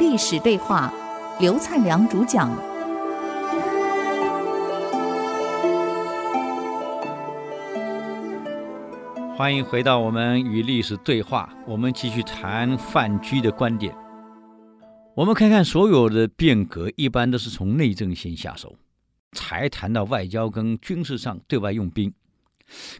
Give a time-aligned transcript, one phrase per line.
[0.00, 0.90] 历史对话，
[1.40, 2.50] 刘灿良主讲。
[9.36, 13.94] 欢迎回到我们与历史对话，我们继续谈范雎的观点。
[15.14, 18.76] 我们看看所有的变革，一般都是从内政先下手，
[19.32, 22.14] 才谈到外交跟军事上对外用兵。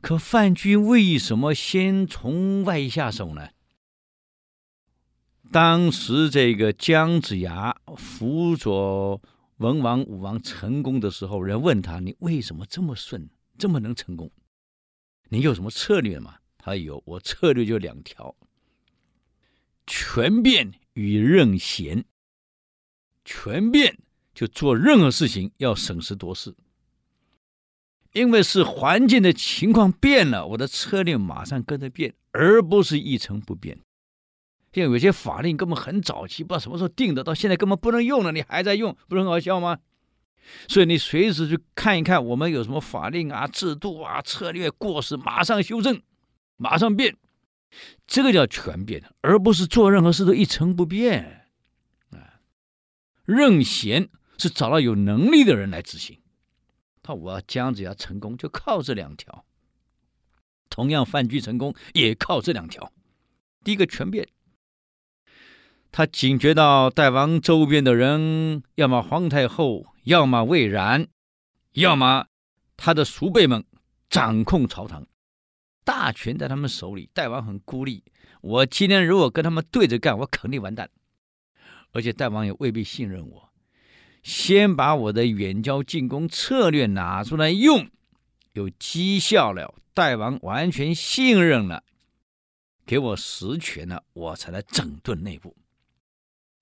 [0.03, 3.49] 可范雎为什么先从外下手呢？
[5.53, 9.21] 当时这个姜子牙辅佐
[9.57, 14.31] 文王、武王成功的时候，人问他：“你为什么这么顺，这么能成功？
[15.29, 18.37] 你有什么策略吗？”他有，我策略就两条：
[19.87, 22.05] 权变与任贤。
[23.25, 23.99] 权变
[24.35, 26.55] 就做任何事情要审时度势，
[28.13, 33.79] 因为是环境的情况变了，我的策略马上跟着变，而不是一成不变。
[34.73, 39.79] 像有些法令根本很早期，不知道什么时候定的，到现在根本不能用了，你还在用，不是很好笑吗？
[40.69, 46.01] 所以你随时去看一看，我们有什么法令啊、制度啊、策略过时，马上修正，
[46.57, 47.17] 马上变，
[48.07, 51.47] 这个叫权变，而不是做任何事都一成不变。
[52.11, 52.41] 啊，
[53.25, 56.19] 任贤是找到有能力的人来执行。
[57.03, 59.45] 他我要姜子牙成功，就靠这两条。
[60.69, 62.93] 同样，范雎成功也靠这两条。
[63.65, 64.29] 第一个权变。
[65.93, 71.09] 他警觉到代王周边的人，要么皇太后，要么魏冉，
[71.73, 72.27] 要么
[72.77, 73.65] 他的叔辈们
[74.09, 75.07] 掌控朝堂，
[75.85, 77.11] 大权在他们手里。
[77.13, 78.05] 代王很孤立，
[78.41, 80.89] 我今天如果跟他们对着干，我肯定完蛋。
[81.91, 83.51] 而且代王也未必信任我，
[84.23, 87.91] 先把我的远交近攻策略拿出来用，
[88.53, 91.83] 有绩效了，代王完全信任了，
[92.87, 95.57] 给我实权了，我才来整顿内部。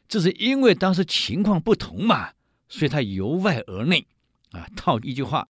[0.09, 2.33] 这是因为当时情况不同嘛，
[2.69, 4.07] 所以他由外而内，
[4.53, 5.49] 啊，套一句话，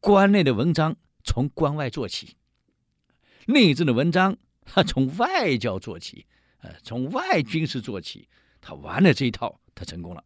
[0.00, 2.36] 关内的文章从关外做起，
[3.46, 6.26] 内政的文章他从外交做起，
[6.58, 8.28] 呃，从外军事做起，
[8.60, 10.24] 他玩了这一套，他成功了。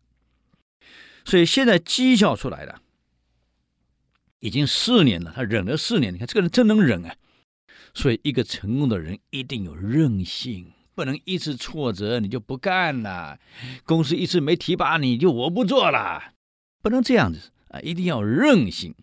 [1.26, 2.80] 所以现在绩效出来了，
[4.38, 7.14] 已经四年了，他忍了四年，你看这个人真能忍啊！
[7.92, 10.72] 所以一个成功的人一定有韧性。
[10.96, 13.38] 不能一次挫折你就不干了，
[13.84, 16.32] 公司一次没提拔你就我不做了，
[16.82, 17.78] 不能这样子啊！
[17.80, 18.94] 一定要韧性。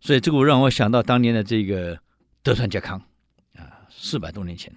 [0.00, 2.00] 所以这个让我想到当年的这个
[2.42, 3.00] 德川家康
[3.54, 4.76] 啊，四百多年前，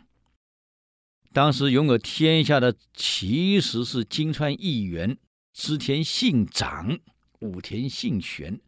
[1.34, 5.18] 当时拥有天下的其实是金川义元、
[5.54, 7.00] 织田信长、
[7.40, 8.62] 武田信玄，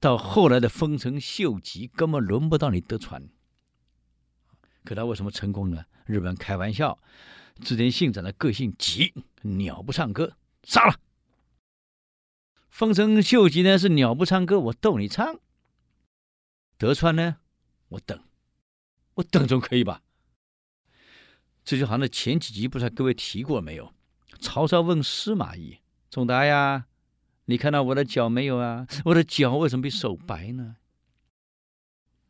[0.00, 3.28] 到后来的丰臣秀吉根本轮不到你德川。
[4.86, 5.84] 可他为什么成功呢？
[6.06, 6.98] 日本开玩笑，
[7.60, 10.94] 织田信长的个性急，鸟不唱歌，杀了。
[12.70, 15.40] 丰臣秀吉呢是鸟不唱歌，我逗你唱。
[16.78, 17.38] 德川呢，
[17.88, 18.22] 我等，
[19.14, 20.02] 我等总可以吧？
[21.64, 23.92] 这就好像前几集不知道各位提过没有？
[24.38, 26.86] 曹操问司马懿：“仲达呀，
[27.46, 28.86] 你看到我的脚没有啊？
[29.06, 30.76] 我的脚为什么比手白呢？”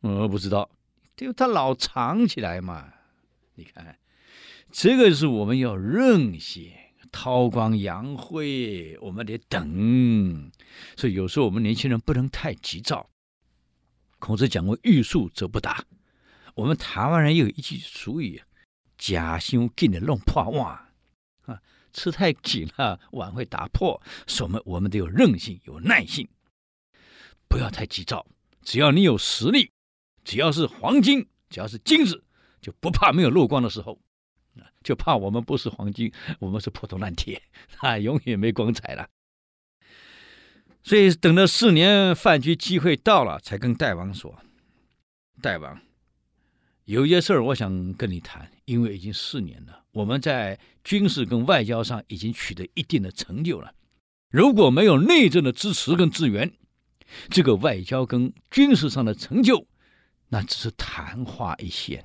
[0.01, 0.71] 我不知道。
[1.17, 2.93] 就他老藏起来嘛，
[3.55, 3.97] 你看，
[4.71, 6.71] 这个是我们要韧性，
[7.11, 10.51] 韬光养晦，我们得等。
[10.95, 13.09] 所以有时候我们年轻人不能太急躁。
[14.19, 15.83] 孔子讲过“欲速则不达”，
[16.53, 18.39] 我们台湾人有一句俗语
[18.95, 20.93] ：“夹心紧的弄破碗”，
[21.45, 21.59] 啊，
[21.93, 23.99] 吃太紧了，碗会打破。
[24.27, 26.27] 所以我们我们得有韧性，有耐性，
[27.49, 28.23] 不要太急躁。
[28.61, 29.71] 只要你有实力。
[30.27, 32.21] 只要是黄金，只要是金子，
[32.59, 33.97] 就不怕没有漏光的时候，
[34.83, 37.41] 就怕我们不是黄金，我们是破铜烂铁，
[37.77, 39.07] 啊，永远没光彩了。
[40.83, 44.37] 所以等了四年，饭局机会到了，才跟大王说
[45.41, 45.79] ：“大王，
[46.83, 53.73] 有些事儿我想跟你谈，因为已经四年了，我们在军事跟外交上已经取得一定的成就了。
[54.29, 56.51] 如果没有内政的支持跟支援，
[57.29, 59.65] 这个外交跟军事上的成就。”
[60.29, 62.03] 那只是昙花一现。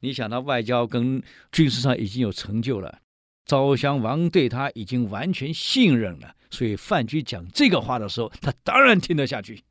[0.00, 3.00] 你想，他外交跟军事上已经有成就了，
[3.44, 9.64] 昭襄王对他已经完全信任了，所以范雎讲这个话的时候，他当然听得下去。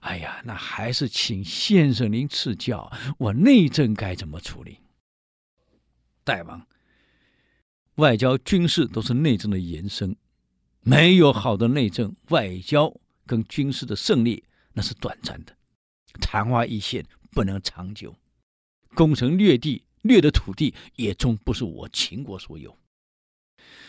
[0.00, 4.80] 哎呀，那还是请先生您赐教，我内政该怎么处理？
[6.24, 6.66] 大王，
[7.94, 10.16] 外交、军事都是内政的延伸，
[10.80, 12.92] 没有好的内政，外交
[13.24, 15.56] 跟军事的胜利那是短暂的。
[16.20, 18.14] 昙花一现不能长久，
[18.94, 22.76] 攻城略地掠的土地也终不是我秦国所有。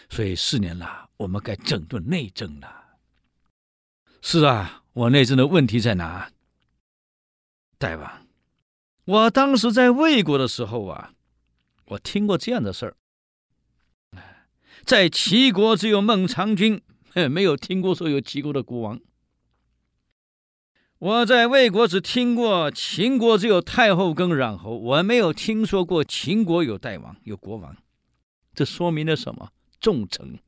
[0.10, 2.98] 所以四年了，我们该整顿内政了。
[4.22, 6.32] 是啊，我内政的问题在哪？
[7.78, 8.28] 大王，
[9.06, 11.14] 我当时在魏国的时候啊，
[11.86, 12.96] 我听过这样的事儿。
[14.86, 16.82] 在齐国只有孟尝君，
[17.32, 19.00] 没有听过说有齐国的国王。
[21.04, 27.76] 我在魏国只听过秦国只有太后跟穰侯，我没有听说过秦国有代王有国王。
[28.56, 29.52] 这说明了什么？
[29.82, 30.40] 重臣。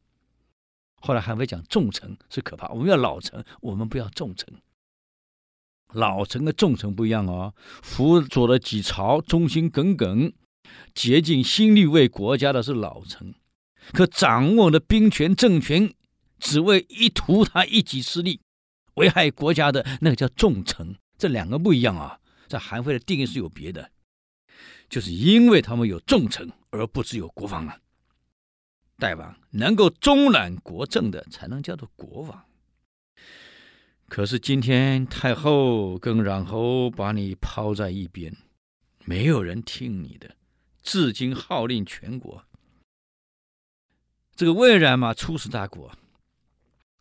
[1.01, 4.47] 后来韩非讲重臣是可怕，我们要老臣，我们不要重臣。
[5.91, 7.53] 老臣跟重臣不一样哦，
[7.83, 10.31] 辅佐了几朝，忠心耿耿，
[10.93, 13.35] 竭尽心力为国家的是老臣，
[13.91, 15.93] 可掌握的兵权政权，
[16.39, 18.39] 只为一图他一己私利，
[18.95, 20.95] 危害国家的那个叫重臣。
[21.17, 23.89] 这两个不一样啊，在韩非的定义是有别的，
[24.89, 27.79] 就是因为他们有重臣，而不只有国王了。
[28.97, 32.45] 大王能够中揽国政的，才能叫做国王。
[34.07, 38.35] 可是今天太后跟冉侯把你抛在一边，
[39.05, 40.35] 没有人听你的，
[40.83, 42.45] 至今号令全国。
[44.35, 45.91] 这个魏冉嘛，出使大国，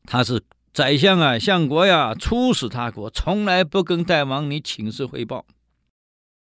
[0.05, 0.41] 他是
[0.75, 5.47] 宰相啊，相国呀，出使他国，从来不跟大王你请示汇报。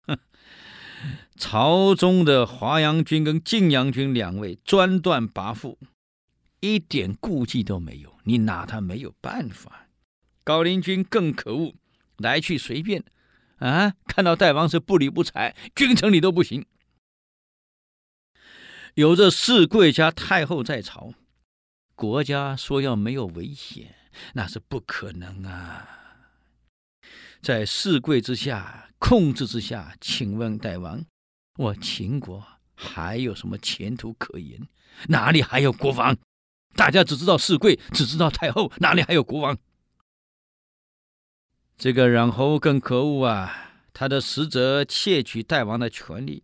[0.09, 0.19] 哼，
[1.39, 5.77] 朝中的华阳君跟晋阳君两位专断跋扈，
[6.59, 9.87] 一点顾忌都没有，你拿他没有办法。
[10.43, 11.75] 高陵君更可恶，
[12.17, 13.05] 来去随便，
[13.59, 13.95] 啊！
[14.09, 16.67] 看到大王是不理不睬，君臣里都不行。
[18.95, 21.15] 有着四贵家太后在朝，
[21.95, 23.95] 国家说要没有危险，
[24.35, 25.89] 那是不可能啊！
[27.41, 31.05] 在四贵之下，控制之下，请问大王，
[31.57, 34.67] 我秦国还有什么前途可言？
[35.09, 36.17] 哪里还有国王？
[36.75, 39.59] 大家只知道四贵，只知道太后，哪里还有国王？
[41.77, 43.73] 这个冉侯更可恶啊！
[43.93, 46.43] 他的使者窃取大王的权力，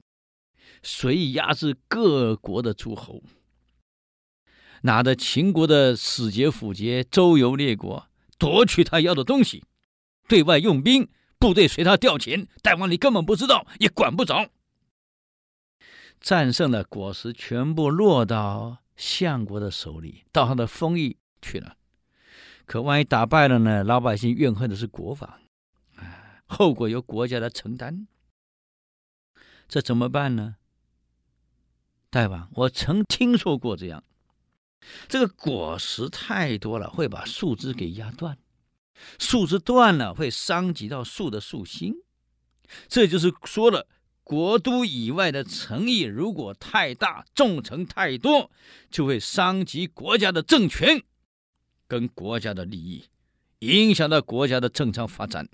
[0.82, 3.22] 随意压制各国的诸侯，
[4.82, 9.64] 拿着秦国的使节、符节周游列国，夺取他要的东西，
[10.28, 14.48] 对外用兵，部队随他调遣，大王你根本不知道，也管不着。
[16.20, 21.76] 战胜的果实全部落到相国的手里，到他的封邑去了。
[22.66, 23.82] 可万一打败了呢？
[23.82, 25.40] 老百姓怨恨的是国王，
[26.46, 28.06] 后果由国家来承担，
[29.66, 30.56] 这怎么办呢？
[32.10, 34.04] 大王，我曾听说过这样：
[35.08, 38.34] 这个果实太多了，会把树枝给压断；
[39.18, 41.94] 树枝断了，会伤及到树的树心。
[42.88, 43.86] 这就是说了，
[44.22, 48.50] 国都以外的城邑如果太大，重臣太多，
[48.90, 51.02] 就会伤及国家的政权。
[51.88, 53.06] 跟国家的利益，
[53.58, 55.48] 影响到国家的正常发展。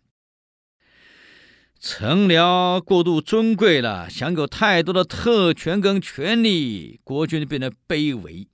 [1.81, 8.47] 臣僚过度尊贵了，享有太多的特权跟权力，国君变得卑微。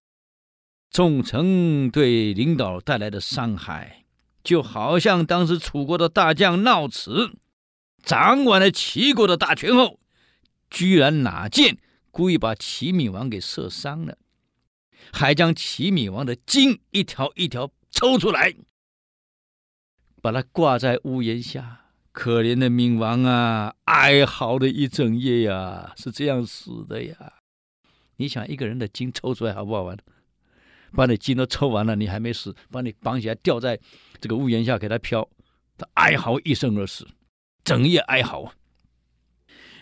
[0.93, 4.05] 众臣对领导带来的伤害，
[4.45, 7.33] 就好像当时楚国的大将闹齿，
[8.03, 9.99] 掌管了齐国的大权后，
[10.69, 11.79] 居然拿箭
[12.11, 14.19] 故意把齐闵王给射伤了。
[15.11, 18.55] 还将齐闵王的筋一条一条抽出来，
[20.21, 21.87] 把他挂在屋檐下。
[22.13, 27.33] 可怜的闵王啊，哀嚎了一整夜呀，是这样死的呀。
[28.17, 29.97] 你想一个人的筋抽出来好不好玩？
[30.93, 33.79] 把你筋都抽完了，你还没死，把你绑起来吊在
[34.21, 35.29] 这个屋檐下给他飘，
[35.77, 37.09] 他哀嚎一声而死，
[37.65, 38.53] 整夜哀嚎。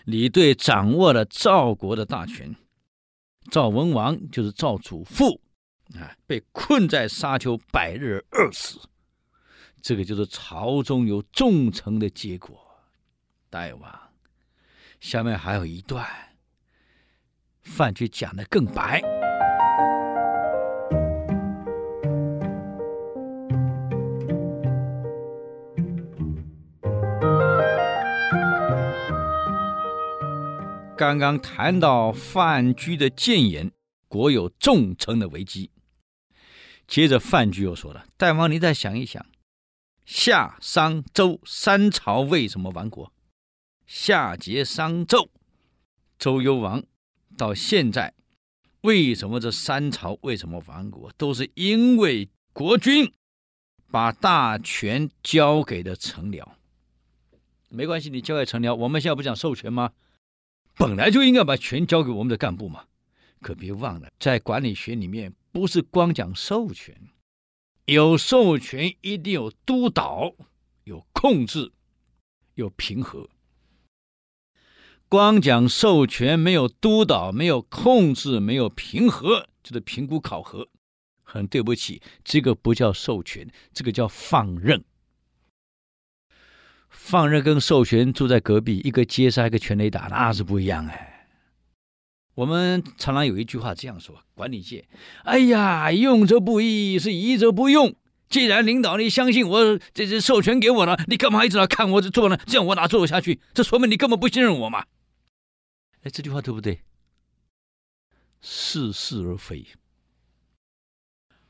[0.05, 2.55] 李队掌握了赵国的大权。
[3.49, 5.41] 赵文王就是赵祖父，
[5.95, 8.79] 啊，被困在沙丘百日而饿死，
[9.81, 12.59] 这个就是朝中有重臣的结果。
[13.49, 13.99] 大王，
[14.99, 16.07] 下面还有一段，
[17.63, 19.20] 范雎讲的更白。
[31.01, 33.71] 刚刚谈到范雎的谏言，
[34.07, 35.71] 国有重臣的危机。
[36.85, 39.25] 接着范雎又说了：“大王，你再想一想，
[40.05, 43.11] 夏、商、周三朝为什么亡国？
[43.87, 45.29] 夏桀、商、纣，
[46.19, 46.83] 周幽王，
[47.35, 48.13] 到现在，
[48.81, 51.11] 为什么这三朝为什么亡国？
[51.17, 53.11] 都是因为国君
[53.89, 56.47] 把大权交给了臣僚。
[57.69, 59.93] 没关系，你交给臣僚，我们现在不讲授权吗？”
[60.81, 62.85] 本来就应该把权交给我们的干部嘛。
[63.39, 66.99] 可别忘了，在管理学里面，不是光讲授权，
[67.85, 70.33] 有授权一定有督导，
[70.85, 71.71] 有控制，
[72.55, 73.29] 有平和。
[75.07, 80.67] 光讲授权没有督导，没有控制，没有评核，就是评估考核。
[81.21, 84.83] 很对不起，这个不叫授权，这个叫放任。
[86.91, 91.07] 放任跟授权住在隔壁，一个接杀，一个全垒打，那是不一样哎。
[92.35, 94.87] 我们常常有一句话这样说：管理界，
[95.23, 97.95] 哎呀，用则不义，是疑则不用。
[98.29, 102.37] 既然领导你相信我，这是授权给我了，你干嘛一直要看我做呢？
[102.45, 103.41] 这样我哪做得下去？
[103.53, 104.85] 这说明你根本不信任我嘛。
[106.03, 106.81] 哎，这句话对不对？
[108.41, 109.65] 似是而非。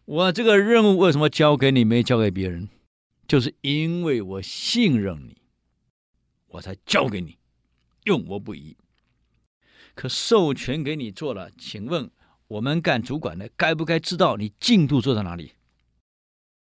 [0.05, 2.67] 我这个任务为什么交给你，没交给别人？
[3.31, 5.37] 就是因为我信任你，
[6.47, 7.37] 我才交给你，
[8.03, 8.75] 用我不疑。
[9.95, 12.11] 可授权给你做了，请问
[12.49, 15.53] 我们干主管的该不该知道你进度做到哪里？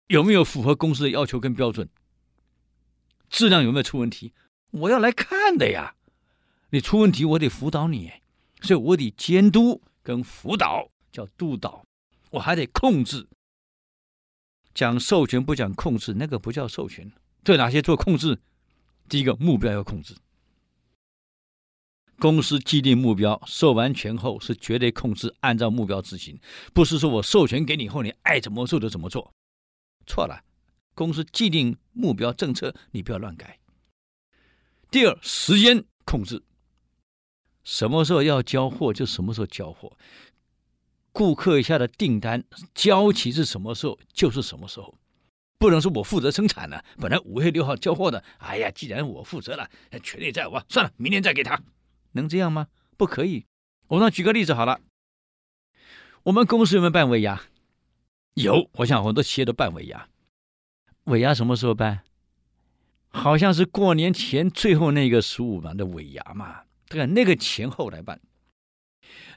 [0.09, 1.89] 有没有符合公司的要求跟标准？
[3.31, 4.33] 质量有没有出问题？
[4.73, 5.95] 我要来看的呀！
[6.71, 8.11] 你出问题，我得辅导你，
[8.63, 11.87] 所以我得监督跟辅导，叫督导，
[12.31, 13.29] 我还得控制。
[14.79, 17.11] 讲授权不讲控制，那个不叫授权。
[17.43, 18.39] 对哪些做控制？
[19.09, 20.15] 第一个目标要控制。
[22.21, 26.39] 公司既定目标，授完权后是绝对控制，按照目标执行，
[26.73, 29.33] 不是说我授权给你以后，你爱怎么做就怎么做。
[30.07, 30.45] 错了，
[30.95, 33.59] 公司既定目标政策，你不要乱改。
[34.93, 36.45] 第二，时间控制，
[37.65, 39.99] 什么时候要交货就什么时候交货，
[41.19, 42.45] 顾客下的订单
[42.77, 44.95] 交期是什么时候就是什么时候，
[45.59, 49.69] 不能说我负责生产了，本来五月六号交货的，哎呀，既然我负责了，
[50.01, 51.61] 权利在我，算了，明天再给他。
[52.13, 52.69] 能这样吗？
[52.97, 53.47] 不可以。
[53.89, 54.79] 我那举个例子好了，
[56.23, 57.43] 我们公司有没有办尾牙？
[58.35, 60.09] 有，我想很多企业都办尾牙。
[61.07, 62.05] 尾牙什么时候办？
[63.09, 68.21] 好像是过年前最后那个十五嘛的尾牙嘛，对，那个前后来办。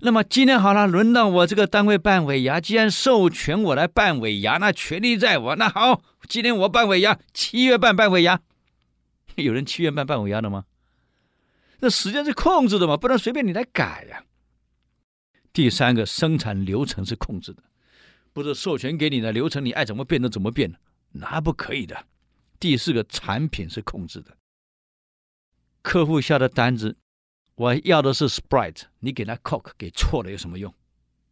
[0.02, 5.56] 那么今天好了，轮到我这个单位办尾牙，既然授权我来办尾牙，那权力在我。
[5.56, 8.40] 那好，今天我办尾牙，七月办办尾牙。
[9.36, 10.66] 有人七月办办尾牙的吗？
[11.80, 14.24] 那时间是控制的嘛，不能随便你来改呀、
[15.54, 17.64] 第三个，生产流程是控制的，
[18.34, 20.76] 不是授权给你的流程，你爱怎么变就怎么变，
[21.12, 22.06] 那不可以的。
[22.60, 24.38] 第四个，产品是控制的，
[25.82, 26.98] 客户下的单子，
[27.62, 30.74] 我要的是 Sprite，你给他 cock 给错了有什么用？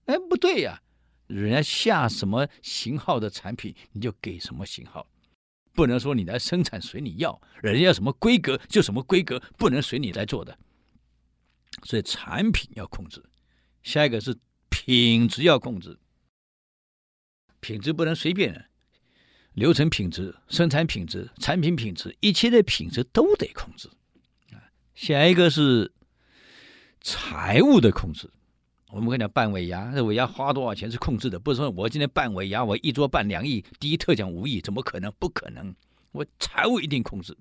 [0.06, 0.80] 哎，不对呀，
[1.26, 5.08] 人家下什么型号的产品，你就给什么型号。
[5.74, 10.56] 不能说你来生产随你要，人家要什么规格就什么规格，不能随你来做的。
[11.84, 13.24] 所以产品要控制，
[13.82, 14.38] 下一个是
[14.70, 15.98] 品质要控制，
[17.60, 18.70] 品质不能随便，
[19.54, 23.90] 流程品质、生产品质、产品品质，一切的品质都得控制。
[24.52, 25.92] 啊，下一个是
[27.10, 28.30] 财务的控制。
[28.92, 35.12] 我们跟你讲办尾牙，这尾牙花多少钱是控制的，不是说我今天办尾牙，我一桌办两亿，第一特奖五亿，怎么可能？
[35.18, 35.74] 不可能，
[36.12, 37.36] 我财务一定控制。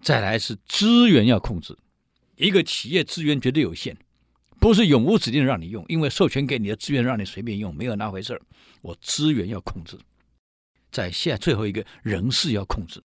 [0.00, 1.76] 再来是资源要控制，
[2.34, 3.96] 一个企业资源绝对有限，
[4.58, 8.42] 不是永无止境让你用，因为授权给你的资源让你随便用，没有那回事儿。
[8.82, 9.96] 我资源要控制。
[10.90, 13.00] 在现在最后一个人事要控制，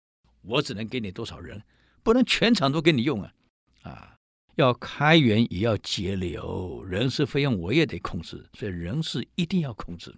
[0.42, 1.62] 我只能给你多少人，
[2.02, 3.32] 不能全场都给你用啊，
[3.82, 4.15] 啊。
[4.56, 10.14] 要开源也要节流，人事费用我也得控制，所以人事一定要控制。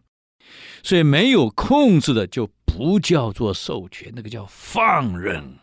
[0.82, 5.58] 所以没有控制的就不叫做授权，那个叫放任。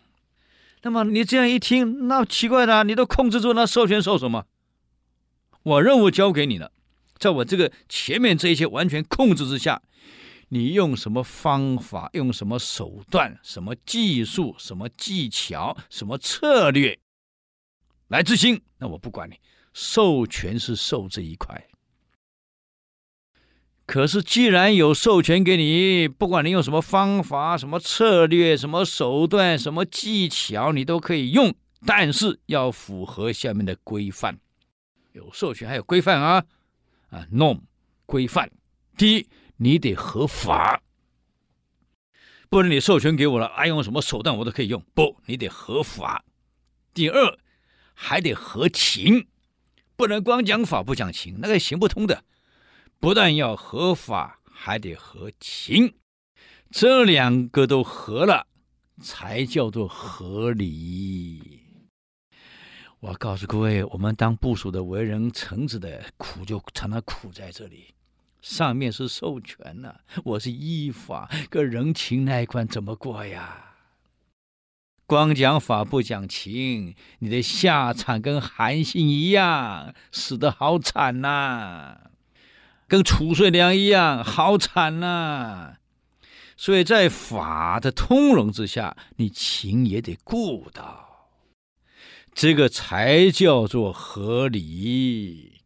[0.84, 4.46] 那么你这样一听，那奇怪的，你都控制住，那授权授什么？
[5.64, 6.72] 我任务交给你了，
[7.18, 9.82] 在我这个前面这一些完全控制之下，
[10.50, 17.00] 你用什么方法，用什么手段，什么技术，什么技巧，什么策略。
[18.08, 19.40] 来执行，那我不管你，
[19.74, 21.68] 授权是授这一块。
[23.88, 31.54] 可是既然有授权给你，不管你用什么方法、什么策略、什么手段、什么技巧，你都可以用，
[31.86, 34.40] 但是要符合下面的规范。
[35.14, 36.46] 有授权还有规范啊，
[37.10, 37.62] 啊，norm
[38.06, 38.52] 规范。
[38.98, 40.82] 第一，你得合法，
[42.50, 46.24] 不能你授权给我了，爱用什么手段我都可以用，不，你得合法。
[46.94, 47.38] 第二。
[47.96, 49.28] 还得合情，
[49.96, 52.24] 不能光讲法不讲情，那个行不通的。
[53.00, 55.96] 不但要合法，还得合情，
[56.70, 58.48] 这两个都合了，
[59.02, 61.62] 才叫做合理。
[63.00, 67.94] 我告诉各位，我们当部属的为人臣子的苦，就常常苦在这里。
[68.42, 73.75] 上面是授权呢、我是依法，个人情那一关怎么过呀？
[75.08, 82.10] 光讲法不讲情，你的下场跟韩信一样，死得好惨呐、
[82.88, 85.76] 跟褚遂良一样，好惨呐、
[86.58, 91.30] 所以在法的通融之下，你情也得顾到，
[92.34, 95.62] 这个才叫做合理。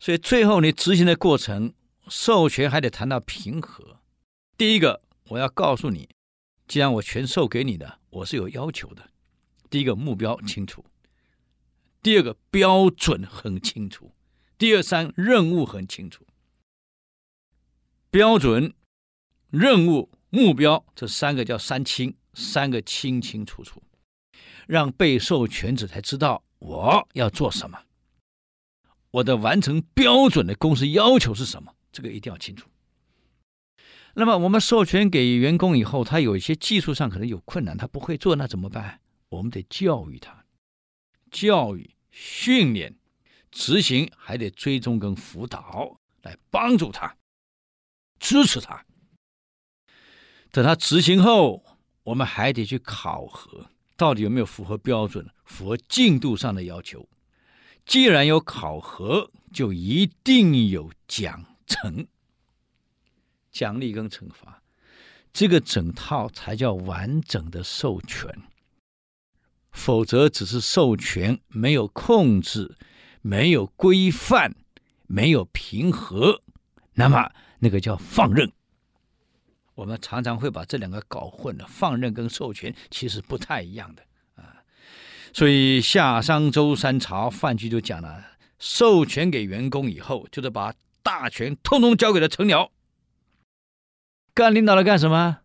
[0.00, 1.72] 所以最后你执行的过程，
[2.08, 4.00] 授权还得谈到平和。
[4.58, 6.08] 第一个，我要告诉你，
[6.66, 9.10] 既然我全授给你的，我是有要求的。
[9.68, 10.84] 第一个目标清楚，
[12.00, 14.12] 第二个标准很清楚，
[14.56, 16.24] 第二三任务很清楚。
[18.10, 18.72] 标准、
[19.50, 23.82] 任务、目标这三个叫三清，三个清清楚楚，
[24.68, 27.82] 让被授权者才知道我要做什么。
[29.10, 31.74] 我的完成标准的公司要求是什么？
[31.90, 32.68] 这个一定要清楚。
[34.16, 39.00] 那么我们授权给员工以后，他有一些技术上可能有困难，他不会做，那怎么办？
[39.28, 40.44] 我们得教育他，
[41.30, 42.94] 教育、训练、
[43.50, 47.16] 执行，还得追踪跟辅导，来帮助他，
[48.20, 48.84] 支持他。
[50.52, 51.64] 等他执行后，
[52.04, 57.08] 我们还得去考核，到底有没有符合标准、符合进度上的要求。
[57.84, 62.06] 既然有考核，就一定有奖惩、
[63.54, 64.60] 奖励跟惩罚，
[65.32, 68.28] 这个整套才叫完整的授权。
[69.70, 72.76] 否则只是授权，没有控制，
[73.22, 74.56] 没有规范，
[75.06, 76.42] 没有平和，
[76.94, 77.30] 那么
[77.60, 78.50] 那个叫放任。
[79.76, 84.02] 我们常常会把这两个搞混了，放任跟授权其实不太一样的
[84.34, 84.62] 啊。
[85.32, 88.24] 所以夏商周三朝范雎就讲了：
[88.58, 90.74] 授权给员工以后，就得把
[91.04, 92.70] 大权通通交给了臣僚。
[94.34, 95.38] 干领导来干什么？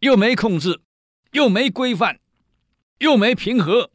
[0.00, 0.80] 又没控制，
[1.32, 2.18] 又没规范，
[2.98, 3.90] 又没平和，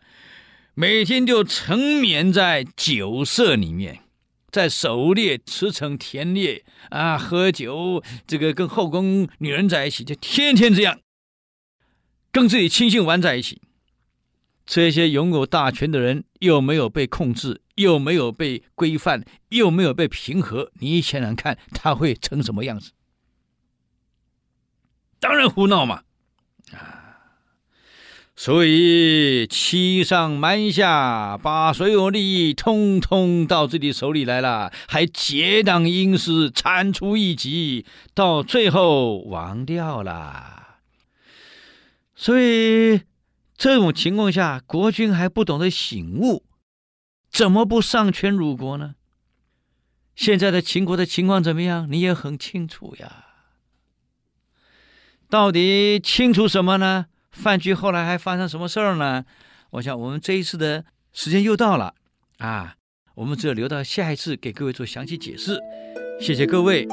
[0.74, 4.00] 每天就沉眠在酒色里面，
[4.50, 11.00] 在狩猎、驰骋、田猎啊，喝酒，这个跟后宫女人在一起，就天天这样，
[12.32, 13.62] 跟自己亲信玩在一起。
[14.65, 22.93] 这些拥有大权的人又没有被控制，又没有被规范，又没有被平和，你想想看，他会成什么样子？
[25.23, 26.03] 当然胡闹嘛！
[26.73, 27.15] 啊，
[28.36, 40.79] 所以欺上瞒下，把所有利益通通到自己手里来了，还结党营私，铲除异己，到最后亡掉了。
[42.13, 43.03] 所以。
[43.55, 46.43] 这种情况下，国君还不懂得醒悟，
[47.29, 48.95] 怎么不丧权辱国呢？
[50.15, 51.89] 现在的秦国的情况怎么样？
[51.89, 53.22] 你也很清楚呀。
[55.34, 57.08] 到底清楚什么呢？
[57.32, 59.26] 饭局后来还发生什么事儿呢？
[59.72, 61.96] 我想我们这一次的时间又到了
[62.38, 62.76] 啊，
[63.15, 65.60] 我们只有留到下一次给各位做详细解释。
[66.22, 66.88] 谢谢各位。